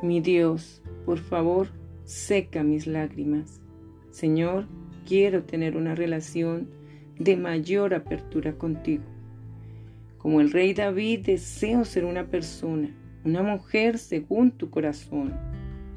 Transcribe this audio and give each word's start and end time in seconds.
Mi 0.00 0.20
Dios, 0.20 0.80
por 1.04 1.18
favor, 1.18 1.68
seca 2.04 2.62
mis 2.62 2.86
lágrimas. 2.86 3.60
Señor, 4.12 4.66
quiero 5.04 5.42
tener 5.42 5.76
una 5.76 5.96
relación 5.96 6.68
de 7.18 7.36
mayor 7.36 7.94
apertura 7.94 8.52
contigo. 8.52 9.02
Como 10.18 10.40
el 10.40 10.52
rey 10.52 10.72
David, 10.72 11.26
deseo 11.26 11.84
ser 11.84 12.04
una 12.04 12.26
persona, 12.26 12.90
una 13.24 13.42
mujer 13.42 13.98
según 13.98 14.52
tu 14.52 14.70
corazón. 14.70 15.34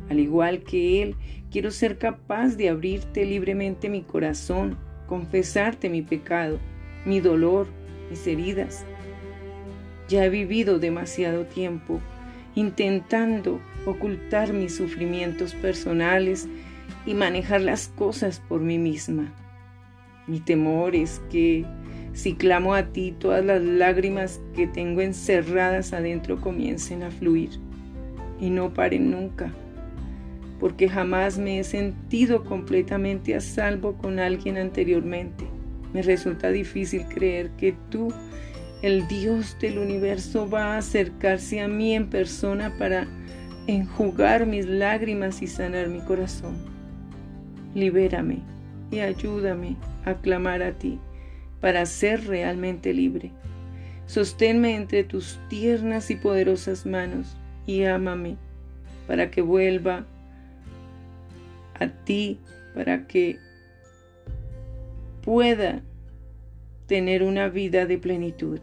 Al 0.09 0.19
igual 0.19 0.63
que 0.63 1.03
él, 1.03 1.15
quiero 1.51 1.69
ser 1.69 1.99
capaz 1.99 2.55
de 2.55 2.69
abrirte 2.69 3.23
libremente 3.23 3.87
mi 3.87 4.01
corazón, 4.01 4.77
confesarte 5.05 5.89
mi 5.89 6.01
pecado, 6.01 6.57
mi 7.05 7.19
dolor, 7.19 7.67
mis 8.09 8.25
heridas. 8.25 8.83
Ya 10.09 10.25
he 10.25 10.29
vivido 10.29 10.79
demasiado 10.79 11.45
tiempo 11.45 12.01
intentando 12.55 13.59
ocultar 13.85 14.53
mis 14.53 14.75
sufrimientos 14.75 15.53
personales 15.55 16.47
y 17.05 17.13
manejar 17.13 17.61
las 17.61 17.87
cosas 17.89 18.41
por 18.47 18.61
mí 18.61 18.77
misma. 18.77 19.33
Mi 20.27 20.39
temor 20.39 20.95
es 20.95 21.21
que 21.31 21.65
si 22.13 22.35
clamo 22.35 22.73
a 22.75 22.87
ti, 22.87 23.15
todas 23.17 23.43
las 23.43 23.61
lágrimas 23.61 24.41
que 24.55 24.67
tengo 24.67 25.01
encerradas 25.01 25.93
adentro 25.93 26.41
comiencen 26.41 27.03
a 27.03 27.11
fluir 27.11 27.51
y 28.39 28.49
no 28.49 28.73
paren 28.73 29.11
nunca, 29.11 29.51
porque 30.59 30.89
jamás 30.89 31.37
me 31.37 31.59
he 31.59 31.63
sentido 31.63 32.43
completamente 32.43 33.33
a 33.35 33.41
salvo 33.41 33.93
con 33.93 34.19
alguien 34.19 34.57
anteriormente. 34.57 35.45
Me 35.93 36.01
resulta 36.01 36.51
difícil 36.51 37.05
creer 37.05 37.51
que 37.51 37.75
tú, 37.89 38.13
el 38.81 39.07
Dios 39.07 39.57
del 39.59 39.77
universo, 39.77 40.49
va 40.49 40.73
a 40.73 40.77
acercarse 40.77 41.61
a 41.61 41.67
mí 41.67 41.93
en 41.93 42.09
persona 42.09 42.75
para 42.77 43.07
enjugar 43.67 44.45
mis 44.45 44.65
lágrimas 44.65 45.41
y 45.41 45.47
sanar 45.47 45.87
mi 45.87 46.01
corazón. 46.01 46.57
Libérame 47.75 48.39
y 48.89 48.99
ayúdame 48.99 49.77
a 50.05 50.15
clamar 50.15 50.63
a 50.63 50.73
ti 50.73 50.99
para 51.59 51.85
ser 51.85 52.25
realmente 52.25 52.93
libre. 52.93 53.31
Sosténme 54.07 54.75
entre 54.75 55.03
tus 55.03 55.39
tiernas 55.47 56.09
y 56.11 56.15
poderosas 56.15 56.85
manos 56.85 57.37
y 57.65 57.83
ámame 57.83 58.35
para 59.07 59.29
que 59.31 59.41
vuelva 59.41 60.05
a 61.79 61.87
ti, 61.87 62.39
para 62.73 63.07
que 63.07 63.39
pueda 65.21 65.81
tener 66.91 67.23
una 67.23 67.47
vida 67.47 67.85
de 67.85 67.97
plenitud. 67.97 68.59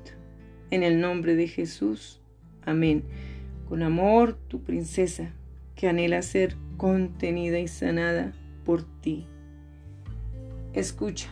En 0.71 0.83
el 0.83 1.01
nombre 1.01 1.35
de 1.35 1.49
Jesús. 1.49 2.21
Amén. 2.61 3.05
Con 3.71 3.83
amor, 3.83 4.35
tu 4.49 4.63
princesa, 4.65 5.33
que 5.75 5.89
anhela 5.89 6.21
ser 6.21 6.55
contenida 6.77 7.59
y 7.59 7.69
sanada 7.69 8.35
por 8.67 8.83
ti. 9.01 9.27
Escucha. 10.75 11.31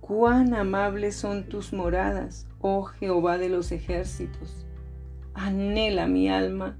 Cuán 0.00 0.54
amables 0.54 1.16
son 1.16 1.48
tus 1.48 1.72
moradas, 1.72 2.46
oh 2.60 2.84
Jehová 2.84 3.38
de 3.38 3.48
los 3.48 3.72
ejércitos. 3.72 4.64
Anhela 5.34 6.06
mi 6.06 6.28
alma 6.28 6.78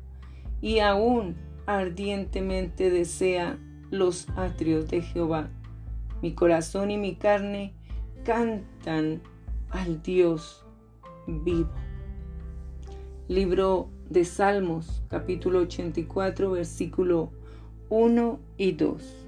y 0.60 0.78
aún 0.78 1.34
ardientemente 1.66 2.88
desea 2.88 3.58
los 3.90 4.28
atrios 4.36 4.88
de 4.90 5.02
Jehová. 5.02 5.50
Mi 6.22 6.34
corazón 6.34 6.92
y 6.92 6.98
mi 6.98 7.16
carne 7.16 7.74
cantan 8.26 9.22
al 9.70 10.02
Dios 10.02 10.64
vivo. 11.28 11.70
Libro 13.28 13.88
de 14.10 14.24
Salmos, 14.24 15.04
capítulo 15.08 15.60
84, 15.60 16.50
versículo 16.50 17.30
1 17.88 18.40
y 18.56 18.72
2. 18.72 19.25